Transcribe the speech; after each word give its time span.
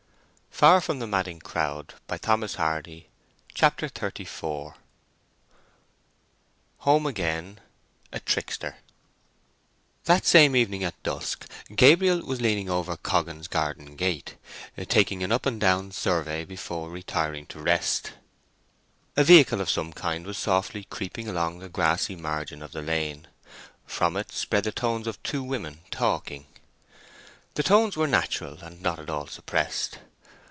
"That's 0.59 0.85
the 0.85 0.93
very 0.93 1.09
thing 1.23 1.39
I 1.55 1.83
say 2.17 2.19
to 2.19 2.37
myself," 2.37 2.51
said 2.51 2.83
Gabriel. 2.83 3.05
CHAPTER 3.55 3.87
XXXIV 3.89 4.73
HOME 6.79 7.05
AGAIN—A 7.07 8.19
TRICKSTER 8.19 8.75
That 10.03 10.27
same 10.27 10.55
evening 10.55 10.83
at 10.83 11.01
dusk 11.01 11.47
Gabriel 11.75 12.19
was 12.23 12.41
leaning 12.41 12.69
over 12.69 12.95
Coggan's 12.95 13.47
garden 13.47 13.95
gate, 13.95 14.35
taking 14.87 15.23
an 15.23 15.31
up 15.31 15.47
and 15.47 15.59
down 15.59 15.91
survey 15.93 16.45
before 16.45 16.91
retiring 16.91 17.47
to 17.47 17.59
rest. 17.59 18.11
A 19.17 19.23
vehicle 19.23 19.61
of 19.61 19.69
some 19.69 19.91
kind 19.93 20.27
was 20.27 20.37
softly 20.37 20.83
creeping 20.83 21.27
along 21.27 21.57
the 21.57 21.69
grassy 21.69 22.15
margin 22.17 22.61
of 22.61 22.71
the 22.71 22.83
lane. 22.83 23.25
From 23.87 24.15
it 24.15 24.31
spread 24.31 24.65
the 24.65 24.71
tones 24.71 25.07
of 25.07 25.23
two 25.23 25.41
women 25.41 25.79
talking. 25.89 26.45
The 27.55 27.63
tones 27.63 27.97
were 27.97 28.07
natural 28.07 28.59
and 28.63 28.79
not 28.79 28.99
at 28.99 29.09
all 29.09 29.25
suppressed. 29.25 29.97